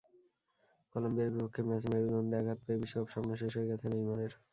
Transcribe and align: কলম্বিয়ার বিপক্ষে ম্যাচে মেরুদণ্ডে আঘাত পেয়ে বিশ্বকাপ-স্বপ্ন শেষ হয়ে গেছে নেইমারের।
কলম্বিয়ার 0.95 1.31
বিপক্ষে 1.33 1.61
ম্যাচে 1.67 1.87
মেরুদণ্ডে 1.91 2.35
আঘাত 2.39 2.59
পেয়ে 2.65 2.81
বিশ্বকাপ-স্বপ্ন 2.81 3.29
শেষ 3.41 3.51
হয়ে 3.57 3.69
গেছে 3.71 3.85
নেইমারের। 3.91 4.31